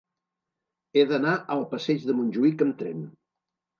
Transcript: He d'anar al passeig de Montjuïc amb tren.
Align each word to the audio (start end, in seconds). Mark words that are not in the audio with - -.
He 0.95 1.03
d'anar 1.11 1.35
al 1.57 1.61
passeig 1.75 2.09
de 2.11 2.17
Montjuïc 2.21 2.65
amb 2.67 2.81
tren. 2.81 3.09